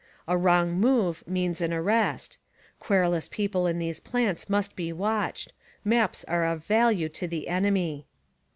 A 0.27 0.35
wrong 0.35 0.73
move 0.79 1.23
means 1.27 1.61
an 1.61 1.71
arrest. 1.71 2.39
Querulous 2.79 3.27
people 3.27 3.67
in 3.67 3.77
these 3.77 3.99
plants 3.99 4.49
must 4.49 4.75
be 4.75 4.91
watched: 4.91 5.53
Maps 5.85 6.23
are 6.23 6.43
of 6.43 6.65
value 6.65 7.07
to 7.09 7.27
the 7.27 7.47
enemy. 7.47 8.07